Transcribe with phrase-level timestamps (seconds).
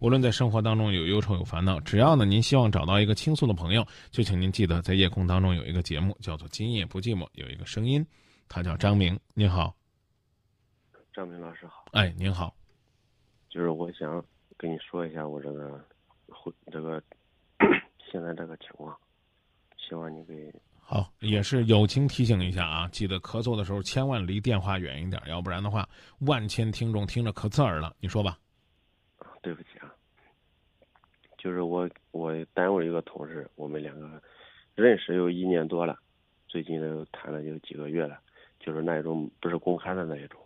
[0.00, 8.04] 无论在生活当中有忧愁有烦恼，只要呢您希望找到一个倾诉的朋友，就请您记得在夜空当中有一个节目叫做《今夜不寂寞》，有一个声音，
[8.48, 9.18] 他叫张明。
[9.34, 9.74] 您好，
[11.12, 11.84] 张明老师好。
[11.92, 12.54] 哎，您好，
[13.50, 14.24] 就是我想
[14.56, 15.78] 跟你说一下我这个
[16.28, 17.02] 会这个
[18.10, 18.96] 现在这个情况，
[19.76, 25.86] 希望你给好，也是友情提醒一下啊，记得咳嗽的时候千万离电话远一点，要不然的话，
[26.20, 27.94] 万千听众听着可刺耳了。
[28.00, 28.38] 你说吧。
[29.42, 29.79] 对不起啊，
[31.40, 34.22] 就是我我单位一个同事，我们两个
[34.74, 35.98] 认识有一年多了，
[36.46, 38.20] 最近都谈了有几个月了，
[38.58, 40.38] 就是那种不是公开的那一种。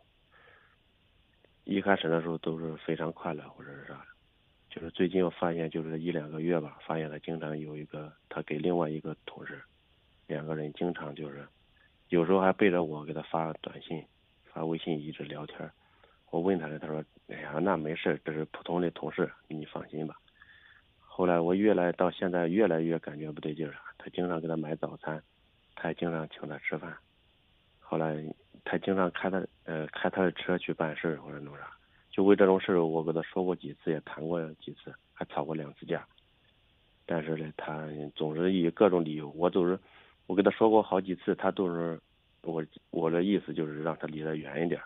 [1.64, 4.06] 一开始的时候都是非常快乐或者是啥，
[4.70, 9.60] 就是最近我发现就是一两个月吧，发现他经常有一个他给另外一个同事，
[10.28, 11.44] 两个人经常就是
[12.08, 14.00] 有时候还背着我给他发短信、
[14.44, 15.68] 发微信一直聊天。
[16.30, 20.13] 我问他了，他说：“哎呀，那没事，这是普通的同事，你放心吧。”
[21.64, 25.22] 越来到现在越来越感觉不对劲儿他经常给他买早餐，
[25.74, 26.94] 他也经常请他吃饭。
[27.80, 28.22] 后来
[28.64, 31.66] 他经常开他呃开他的车去办事或者弄啥，
[32.10, 36.06] 就为这种事儿，我跟他说过几次，也谈过几次，还吵过两次架。
[37.06, 39.78] 但是呢，他总是以各种理由，我都是
[40.26, 41.98] 我跟他说过好几次，他都是
[42.42, 44.78] 我我的意思就是让他离得远一点。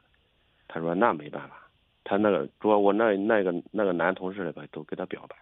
[0.69, 1.69] 他说：“那没办法，
[2.05, 5.37] 他那个主要我那那个那个男同事吧，都给他表白。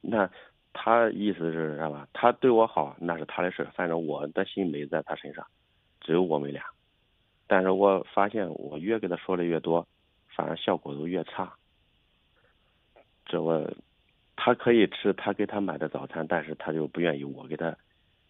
[0.00, 0.30] 那
[0.72, 2.08] 他意思是啥吧？
[2.12, 5.46] 他对我好那是他的事，反正我的心没在他身上，
[6.00, 6.62] 只有我们俩。
[7.46, 9.86] 但是我发现我越跟他说的越多，
[10.34, 11.52] 反而效果都越差。
[13.24, 13.70] 这我
[14.36, 17.76] 他可以吃他给他买的早餐，但是他就不愿意我给他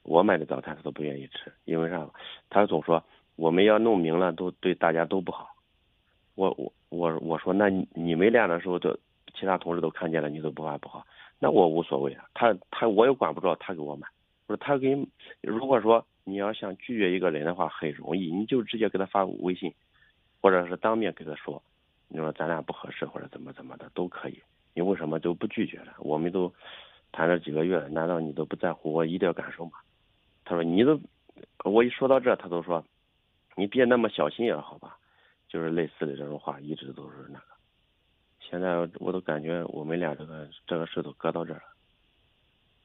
[0.02, 2.08] 我买的早餐，他都不愿意吃，因为啥？
[2.50, 3.02] 他总说。”
[3.36, 5.50] 我们要弄明了，都对大家都不好。
[6.36, 8.98] 我我我我说，那你们俩的时候，都
[9.38, 11.06] 其他同事都看见了，你都不怕不好？
[11.38, 12.24] 那我无所谓啊。
[12.34, 14.06] 他他我也管不着，他给我买。
[14.46, 14.96] 我说他给，
[15.42, 19.72] 如果说你要想拒绝一个人的话，很容易，你就直接给他发微信，
[20.40, 21.62] 或者是当面跟他说，
[22.08, 24.40] 你说咱俩不合适或者怎么怎么的都可以。
[24.74, 25.94] 你为什么都不拒绝了？
[25.98, 26.52] 我们都
[27.12, 29.72] 谈了几个月了，难道你都不在乎我一点感受吗？
[30.44, 31.00] 他说你都，
[31.64, 32.84] 我一说到这，他都说。
[33.58, 34.98] 你别那么小心眼，好吧？
[35.48, 37.55] 就是类似的这种话，一直都是那个。
[38.48, 41.76] 现在我都感觉我们俩这个这个事都搁到这儿了，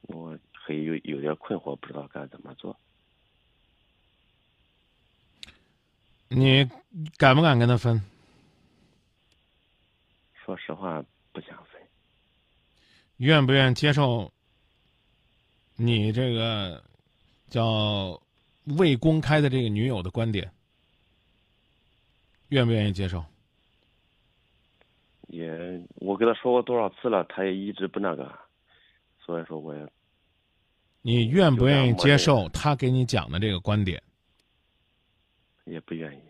[0.02, 2.76] 我还有有点困惑，不知道该怎么做。
[6.28, 6.70] 你
[7.18, 8.02] 敢不敢跟他分？
[10.34, 11.82] 说实话，不想分。
[13.18, 14.32] 愿不愿接受？
[15.76, 16.84] 你这个
[17.50, 18.22] 叫
[18.66, 20.52] 未公开的这个女友的观点？
[22.50, 23.24] 愿不愿意接受？
[25.32, 28.30] 也，我跟他说过多少次了，他也一直不那个，
[29.18, 29.92] 所以说我也。
[31.02, 34.04] 你愿不愿意接受他给你讲的这个观点？
[35.64, 36.22] 也不愿意。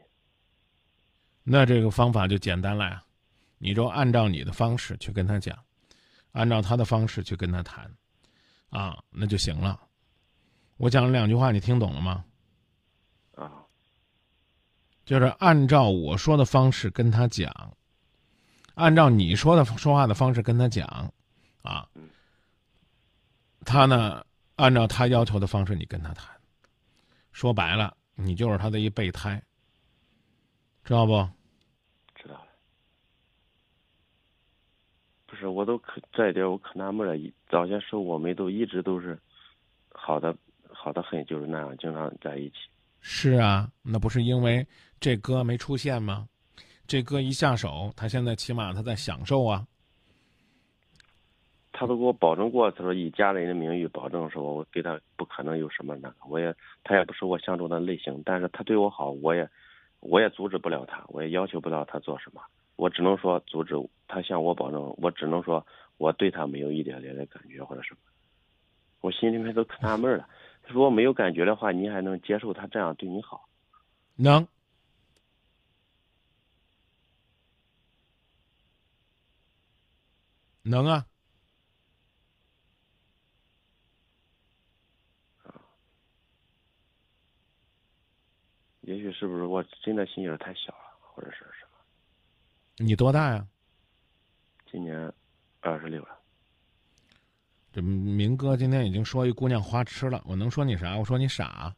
[1.43, 3.03] 那这个方法就简单了呀，
[3.57, 5.57] 你就按照你的方式去跟他讲，
[6.33, 7.91] 按照他的方式去跟他谈，
[8.69, 9.79] 啊，那就行了。
[10.77, 12.23] 我讲了两句话，你听懂了吗？
[13.33, 13.65] 啊
[15.03, 17.51] 就是按照我说的方式跟他讲，
[18.75, 20.87] 按照你说的说话的方式跟他讲，
[21.61, 21.87] 啊，
[23.65, 26.27] 他呢按照他要求的方式你跟他谈，
[27.31, 29.41] 说白了你就是他的一备胎，
[30.83, 31.11] 知道不？
[32.15, 32.47] 知道了。
[35.27, 37.31] 不是，我都可这一点我可纳闷了。
[37.49, 39.19] 早些时候我们都一直都是
[39.89, 40.35] 好的
[40.69, 42.55] 好的很，就是那样经常在一起。
[42.99, 44.65] 是啊，那不是因为
[44.99, 46.27] 这哥没出现吗？
[46.91, 49.65] 这哥一下手，他现在起码他在享受啊。
[51.71, 56.53] 他都给我保证过，他说以家人的名义保证说，我给他不可能有什么那个，我也
[56.83, 59.49] 他也不是我相中的类型，但是他对我好，我也
[60.01, 62.41] 我也阻止不了他，我也要求不到他做什么，
[62.75, 63.73] 我只能说阻止
[64.09, 67.99] 他向我保证，我只能说我对他没有一点点的感觉或者什么，
[68.99, 70.27] 我心里面都可纳闷了。
[70.67, 73.47] 如果没有感觉的话，你还能接受他这样对你好？
[74.17, 74.45] 能，
[80.63, 81.05] 能啊。
[88.81, 91.77] 也许是不是我真的心眼太小了，或者是什么？
[92.77, 93.47] 你多大呀？
[94.69, 95.13] 今年
[95.61, 96.19] 二十六了。
[97.71, 100.97] 这明哥今天已经说一姑娘花痴了，我能说你啥？
[100.97, 101.73] 我说你傻。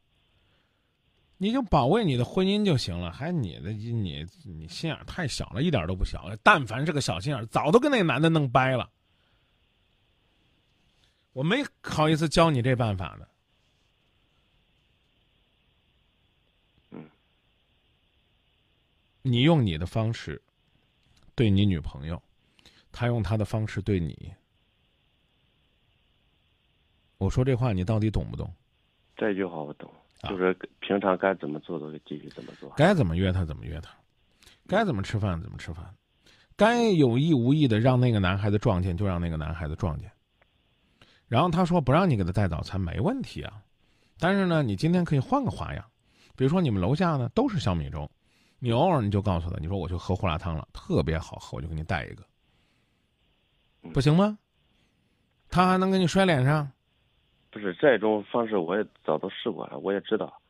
[1.44, 6.34] 你就保卫你的婚姻就行了，还你的你你心眼太小了，一点都不小。
[6.42, 8.90] 但凡是个小心眼，早都跟那男的弄掰了。
[11.34, 13.28] 我没好意思教你这办法呢。
[16.92, 17.10] 嗯，
[19.22, 20.42] 你用你的方式
[21.36, 22.24] 对你女朋友，
[22.90, 24.34] 她用她的方式对你。
[27.18, 28.50] 我说这话你到底懂不懂？
[29.18, 29.94] 这句话我懂。
[30.30, 33.90] 就是平常该怎么做都继续怎么做，该怎么约他怎么约他，
[34.68, 35.94] 该怎么吃饭怎么吃饭，
[36.56, 40.10] 该有意无意的让那个男孩子撞见就让那个男孩子撞见。
[41.28, 43.62] 然后他说不让你给他带早餐没问题啊，
[44.20, 45.84] 但是呢，你今天可以换个花样，
[46.36, 48.10] 比如说你们楼下呢都是小米粥，
[48.60, 52.24] 你偶尔你就告诉他，你说我去喝胡辣汤了，特别好喝，我就给你带一个，
[53.94, 54.38] 不行吗？
[55.50, 56.72] 他还能给你摔脸上？
[57.54, 60.42] 不是这种方式，我也早都试过了，我也知道，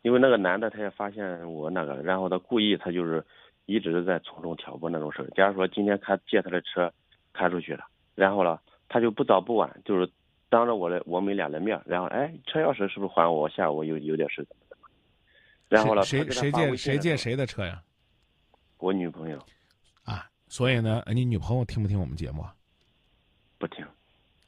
[0.00, 3.22] 因为那个男的他也发现我那个，然后他故意他就是
[3.66, 5.28] 一直在从中挑拨那种事儿。
[5.36, 6.90] 假如说今天开借他的车
[7.34, 7.84] 开出去了，
[8.14, 8.58] 然后呢
[8.88, 10.10] 他就不早不晚，就是
[10.48, 13.46] 当着我的我们俩的面，然后哎车钥匙是不是还我？
[13.50, 14.88] 下午有有点事怎么怎么？
[15.68, 17.82] 然后呢谁谁借谁借谁的车呀？
[18.78, 19.38] 我女朋友。
[20.04, 22.54] 啊，所以呢，你女朋友听不听我们节目啊？
[23.58, 23.84] 不听。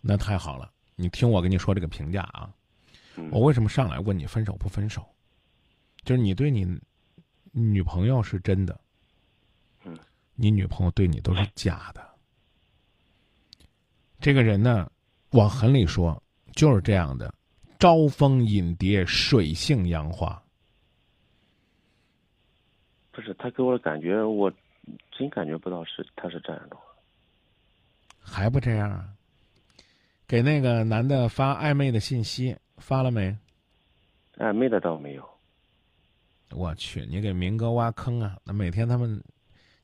[0.00, 0.70] 那太好了。
[1.00, 2.52] 你听我跟你说这个评价啊，
[3.30, 5.02] 我为什么上来问你分手不分手？
[6.04, 6.66] 就是你对你
[7.52, 8.78] 女朋友是真的，
[9.84, 9.98] 嗯，
[10.34, 12.06] 你女朋友对你都是假的。
[14.20, 14.90] 这个人呢，
[15.30, 17.32] 往狠里说就是这样的，
[17.78, 20.42] 招蜂引蝶，水性杨花。
[23.10, 24.52] 不是他给我的感觉，我
[25.10, 26.76] 真感觉不到是他是这样的，
[28.18, 29.16] 还不这样？
[30.30, 33.36] 给那个男的发暧昧的信息发了没？
[34.36, 35.28] 暧昧的倒没有。
[36.52, 38.36] 我去，你给明哥挖坑啊！
[38.46, 39.20] 那每天他们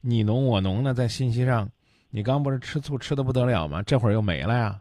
[0.00, 1.68] 你侬我侬的在信息上，
[2.10, 3.82] 你刚不是吃醋吃的不得了吗？
[3.82, 4.80] 这会儿又没了呀？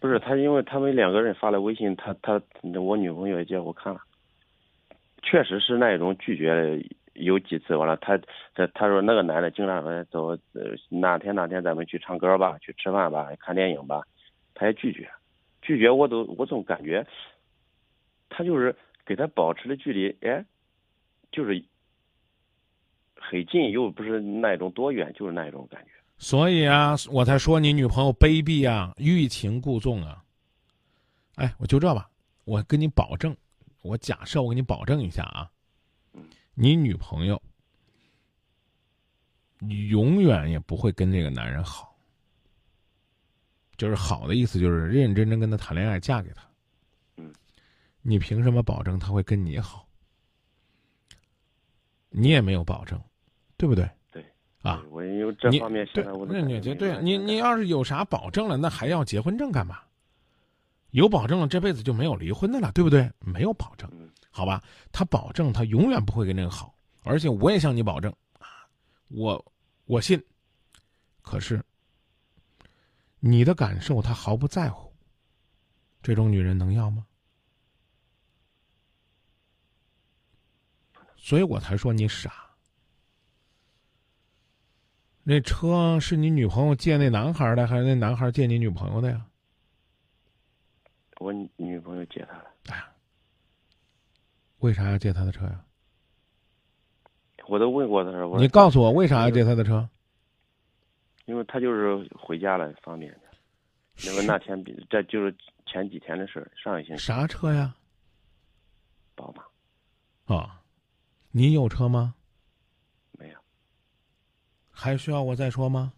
[0.00, 2.42] 不是他，因为他们两个人发了微信，他他
[2.80, 4.00] 我女朋友也接我看了，
[5.22, 8.18] 确实是那种拒绝有几次完了，他
[8.56, 10.36] 他他说那个男的经常说走，
[10.88, 14.02] 哪天哪天咱们去唱歌吧，去吃饭吧，看电影吧。
[14.58, 15.08] 他也拒绝，
[15.62, 17.06] 拒绝我都我总感觉，
[18.28, 18.74] 他就是
[19.06, 20.44] 给他保持的距离，哎，
[21.30, 21.64] 就是
[23.14, 25.92] 很近又不是那种多远，就是那种感觉。
[26.18, 30.24] 所以啊，我才说你女朋友卑鄙啊，欲擒故纵啊。
[31.36, 32.10] 哎，我就这吧，
[32.44, 33.36] 我跟你保证，
[33.82, 35.48] 我假设我给你保证一下啊，
[36.54, 37.40] 你女朋友
[39.90, 41.87] 永远也不会跟这个男人好。
[43.78, 46.42] 就是好的意思，就是认认真真跟他谈恋爱，嫁给他。
[47.16, 47.32] 嗯，
[48.02, 49.88] 你凭什么保证他会跟你好？
[52.10, 53.00] 你也没有保证，
[53.56, 53.88] 对不对？
[54.10, 54.24] 对。
[54.62, 56.42] 啊，我因为这方面现在我那
[56.74, 59.78] 对你你要是有啥保证了，那还要结婚证干嘛？
[60.90, 63.08] 有保证了，这辈子就没有离婚的了，对不对？
[63.20, 63.88] 没有保证，
[64.30, 64.60] 好吧？
[64.90, 68.66] 他保证他永远不会跟这个好，而且我也向你保证啊，
[69.06, 69.52] 我
[69.84, 70.20] 我信。
[71.22, 71.62] 可是。
[73.20, 74.92] 你的感受，他毫不在乎。
[76.02, 77.06] 这种女人能要吗？
[81.16, 82.32] 所以我才说你傻。
[85.24, 89.26] 那车是你女朋友借那男孩的，还是那男孩借你女朋友的呀？
[91.18, 92.46] 我女朋友借他的。
[92.72, 92.82] 哎，
[94.58, 95.64] 为啥要借他的车呀？
[97.48, 99.88] 我都问过他了你告诉我为啥要借他的车？
[101.28, 103.20] 因为他就是回家了方便的，
[104.08, 107.02] 因为那天比这就是前几天的事儿上一星期。
[107.02, 107.76] 啥车呀？
[109.14, 110.34] 宝马。
[110.34, 110.62] 啊，
[111.30, 112.14] 你有车吗？
[113.12, 113.38] 没有。
[114.70, 115.92] 还需要我再说吗？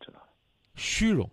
[0.00, 0.28] 知道了。
[0.74, 1.28] 虚荣。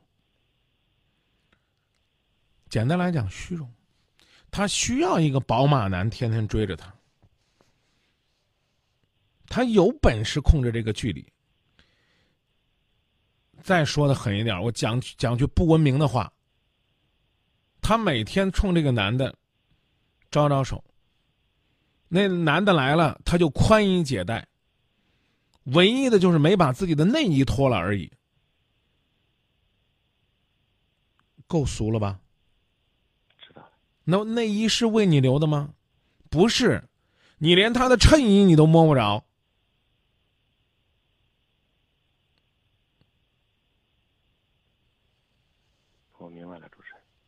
[2.67, 3.72] 简单来讲，虚荣。
[4.51, 6.94] 他需要一个宝马男天天追着他，
[9.48, 11.25] 他有本事控制这个距离。
[13.64, 16.32] 再说的狠一点，我讲讲句不文明的话。
[17.82, 19.34] 他每天冲这个男的
[20.30, 20.84] 招招手，
[22.10, 24.46] 那男的来了，他就宽衣解带，
[25.66, 28.12] 唯一的就是没把自己的内衣脱了而已。
[31.46, 32.20] 够俗了吧？
[33.38, 33.64] 知道。
[34.04, 35.70] 那内衣是为你留的吗？
[36.30, 36.84] 不是，
[37.38, 39.24] 你连他的衬衣你都摸不着。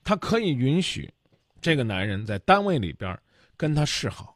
[0.09, 1.07] 他可以允许
[1.61, 3.15] 这个男人在单位里边
[3.55, 4.35] 跟他示好，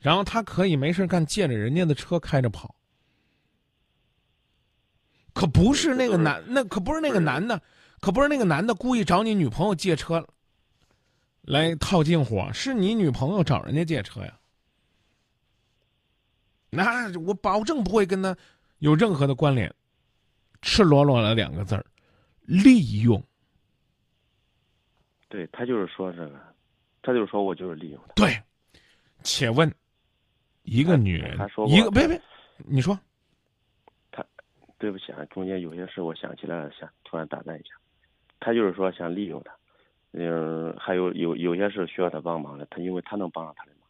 [0.00, 2.74] 然后他可以没事干，借着人家的车开着跑。
[5.32, 7.62] 可不是那个男，那可不是那个男的，
[8.00, 10.26] 可不是那个男的故意找你女朋友借车
[11.42, 14.36] 来套近乎，是你女朋友找人家借车呀。
[16.70, 18.36] 那我保证不会跟他
[18.80, 19.72] 有任何的关联，
[20.60, 21.86] 赤裸裸的两个字儿，
[22.44, 23.22] 利用。
[25.28, 26.40] 对他就是说这个，
[27.00, 28.12] 他就是说我就是利用他。
[28.14, 28.42] 对，
[29.22, 29.72] 且问，
[30.62, 32.20] 一个女人，一个别别，
[32.58, 32.98] 你说。
[34.10, 34.24] 他，
[34.78, 37.70] 对不起啊，中间有些事我想起来了，想突然打断一下。
[38.40, 39.56] 他就是说想利用他，
[40.12, 43.88] 嗯，还有有有些事需要他帮忙的，他因为他能帮上他的忙，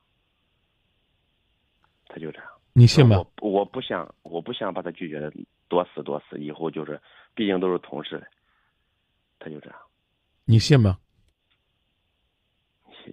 [2.06, 2.46] 他就这样。
[2.74, 3.16] 你信吗？
[3.40, 5.32] 我我不想，我不想把他拒绝的
[5.68, 6.38] 多死多死。
[6.38, 7.00] 以后就是，
[7.34, 8.24] 毕竟都是同事，
[9.42, 9.78] 他就这样。
[10.44, 10.98] 你信吗？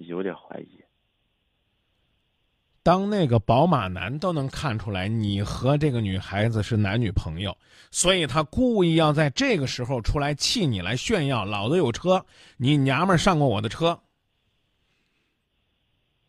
[0.07, 0.79] 有点怀疑。
[2.83, 7.57] 当那个宝马男都能看出来你和这个女孩子是男女朋友，
[7.91, 12.25] 所以他故意要在这个时候出来气你，来炫耀老子有车，
[12.57, 13.99] 你娘们上过我的车，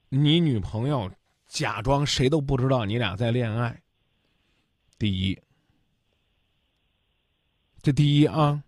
[0.08, 1.10] 你女朋友。
[1.46, 3.82] 假装谁都不知道你俩在恋爱。
[4.98, 5.36] 第一，
[7.82, 8.62] 这第一啊。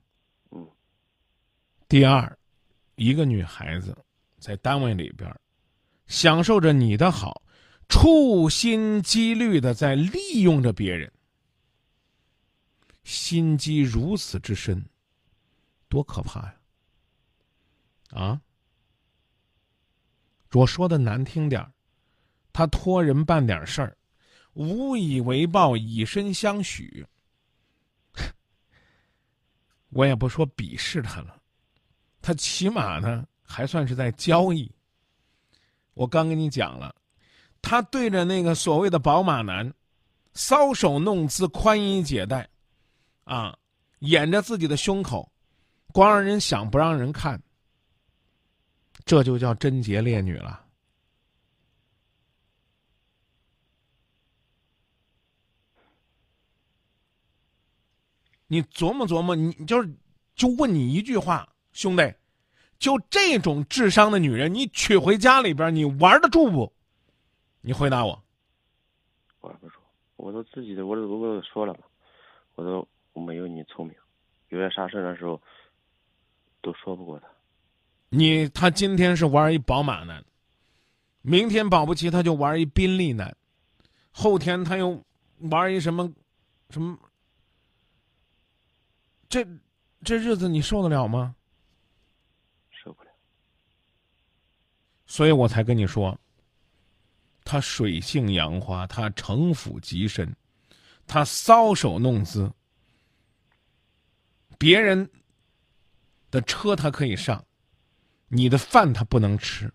[1.93, 2.39] 第二，
[2.95, 3.95] 一个女孩子
[4.39, 5.31] 在单位里边，
[6.07, 7.43] 享受着你的好，
[7.87, 11.13] 处心积虑的在利用着别人，
[13.05, 14.83] 心机如此之深，
[15.91, 16.57] 多可怕呀！
[18.13, 18.41] 啊，
[20.53, 21.71] 我说的难听点儿。
[22.55, 23.95] 他托人办点事儿，
[24.55, 27.07] 无以为报，以身相许。
[29.93, 31.42] 我也不说鄙视他了，
[32.23, 34.71] 他起码呢还算是在交易。
[35.95, 36.95] 我刚跟你讲了，
[37.61, 39.71] 他对着那个所谓的宝马男，
[40.35, 42.49] 搔首弄姿、宽衣解带，
[43.25, 43.59] 啊，
[43.99, 45.31] 掩着自己的胸口，
[45.93, 47.43] 光让人想不让人看，
[49.05, 50.65] 这就叫贞洁烈女了。
[58.47, 59.95] 你琢磨琢磨，你就是
[60.35, 62.15] 就问你一句话，兄弟，
[62.79, 66.73] 就这种智商的女人，你娶回家里边，你玩得住不？
[67.61, 68.23] 你回答我。
[69.41, 69.79] 玩不住，
[70.17, 71.81] 我都自己的，我都我都说了嘛，
[72.55, 73.97] 我都我没有你聪明，
[74.49, 75.41] 有些啥事的时候
[76.61, 77.27] 都说不过他。
[78.11, 80.25] 你他今天是玩一宝马男，
[81.23, 83.35] 明天保不齐他就玩一宾利男，
[84.11, 85.03] 后天他又
[85.51, 86.13] 玩一什么
[86.71, 86.99] 什么。
[89.29, 89.47] 这
[90.05, 91.35] 这日子你受得了吗？
[92.71, 93.11] 受不了。
[95.13, 96.19] 所以我才跟你说，
[97.45, 100.35] 他水性杨花，他城府极深，
[101.07, 102.51] 他搔首弄姿。
[104.57, 105.07] 别人
[106.31, 107.45] 的车他可以上，
[108.29, 109.71] 你的饭他不能吃。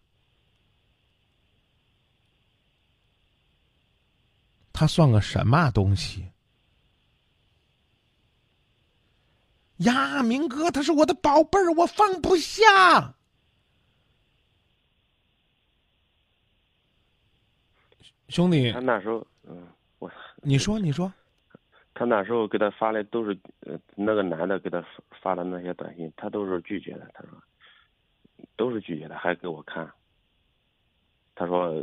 [4.73, 6.31] 他算个什么东西？
[9.75, 13.16] 呀，明哥，他是我的宝贝儿，我放不下。
[18.29, 19.67] 兄弟，他那时候，嗯，
[19.99, 20.11] 我，
[20.43, 21.11] 你说，你说，
[21.93, 24.83] 他那时候给他发的都是，呃，那个男的给他
[25.21, 27.09] 发的那些短信，他都是拒绝的。
[27.13, 27.31] 他说，
[28.55, 29.89] 都是拒绝的，还给我看。
[31.35, 31.73] 他说，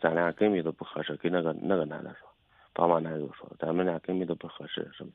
[0.00, 1.16] 咱俩根本都不合适。
[1.16, 2.28] 跟那个那个男的说，
[2.72, 5.10] 宝马男友说，咱们俩根本都不合适，是不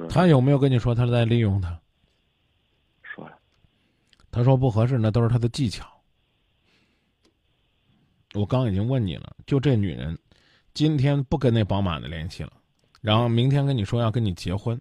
[0.00, 0.08] 是？
[0.08, 1.78] 他有没有跟你说他在利用他？
[3.02, 3.36] 说了，
[4.30, 5.95] 他说不合适，那都是他的技巧。
[8.36, 10.18] 我刚已经问你了，就这女人，
[10.74, 12.52] 今天不跟那宝马的联系了，
[13.00, 14.78] 然后明天跟你说要跟你结婚，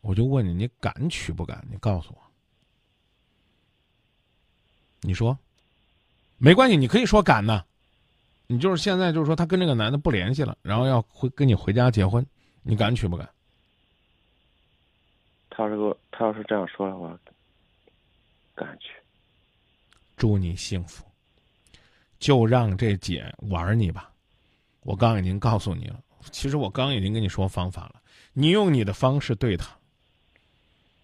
[0.00, 1.62] 我就问你，你敢娶不敢？
[1.70, 2.18] 你告诉我。
[5.02, 5.38] 你说，
[6.38, 7.64] 没关系，你可以说敢呢。
[8.46, 12.24] 你就是现在就是说他跟这个男的不联系了，然后要回跟你回家结婚，
[12.62, 13.28] 你敢娶不敢？
[15.50, 17.18] 他要是我，他要是这样说的话，
[18.54, 18.88] 敢娶。
[20.16, 21.05] 祝你幸福。
[22.18, 24.10] 就让这姐玩你吧。
[24.80, 28.02] 我刚已经告诉你了，其实我刚已经跟你说方法了。
[28.32, 29.76] 你用你的方式对他，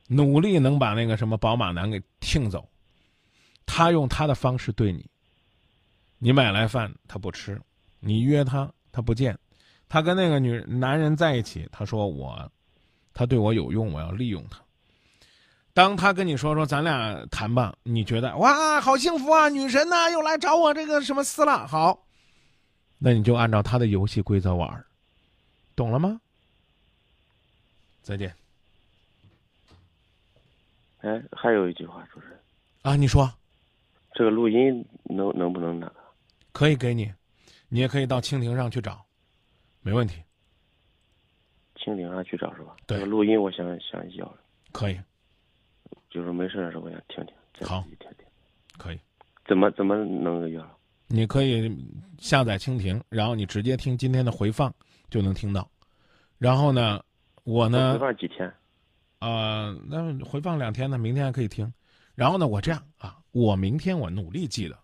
[0.09, 2.69] 努力能把那个什么宝马男给听走。
[3.67, 5.05] 他用他的方式对你。
[6.19, 7.61] 你买来饭他不吃，
[8.01, 9.39] 你约他他不见，
[9.89, 12.51] 他跟那个女男人在一起，他说我。
[13.15, 14.59] 他对我有用，我要利用他。
[15.75, 22.07] 当他跟你说说咱俩谈吧，你觉得哇好幸福啊，女神呐、又来找我这个什么撕了，好，
[22.99, 24.85] 那你就按照他的游戏规则玩儿，
[25.75, 26.21] 懂了吗？
[28.03, 28.35] 再见。
[31.01, 32.39] 哎，还有一句话，主持人，
[32.83, 32.95] 啊！
[32.95, 33.33] 你说。
[34.15, 35.95] 这个录音能能不能那个？
[36.53, 37.13] 可以给你，
[37.69, 39.05] 你也可以到蜻蜓上去找，
[39.81, 40.23] 没问题，
[41.77, 42.77] 蜻蜓上去找是吧？
[42.87, 42.99] 对。
[42.99, 44.39] 这个录音我想想要了，
[44.71, 45.01] 可以，
[46.13, 48.27] 就是没事的时候我想听听，好听听。
[48.77, 49.01] 可以。
[49.47, 50.79] 怎么怎么能要？
[51.09, 51.75] 你可以
[52.19, 54.73] 下载蜻蜓，然后你直接听今天的回放
[55.11, 55.69] 就能听到。
[56.39, 57.03] 然后呢，
[57.45, 58.53] 我呢回，放几天？
[59.21, 61.73] 呃，那回放两天呢，明天还可以听。
[62.15, 64.77] 然后呢，我这样啊，我明天我努力记得，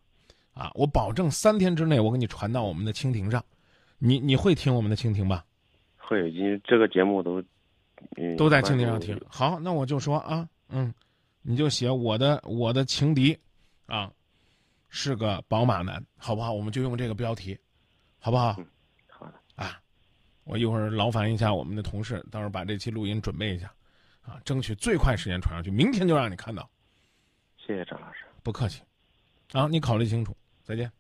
[0.55, 3.45] 啊，我保证三天之内我给你传到我们的蜻蜓上。
[3.99, 5.45] 你你会听我们的蜻蜓吧？
[5.97, 7.43] 会，因为这个节目都，
[8.17, 9.21] 嗯，都在蜻蜓上听。
[9.29, 10.93] 好，那我就说啊，嗯，
[11.51, 13.35] 你就写我的我的情敌，
[13.87, 14.13] 啊，
[14.91, 16.53] 是个宝马男，好不好？
[16.53, 17.59] 我们就用这个标题，
[18.19, 18.53] 好不好？
[19.09, 19.81] 好的，啊，
[20.45, 23.73] 我一会儿劳烦一下我们的同事，到时候把这期录音准备一下，
[24.21, 26.69] 啊，争取最快时间传上去，明天就让你看到。
[27.57, 28.27] 谢谢张老师。
[28.43, 28.83] 不客气，
[29.53, 30.93] 啊，你考虑清楚，再见。